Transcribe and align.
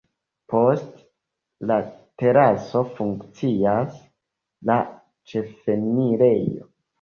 Post 0.51 0.95
la 1.71 1.75
teraso 2.21 2.81
funkcias 3.01 4.01
la 4.71 4.79
ĉefenirejo. 5.35 6.67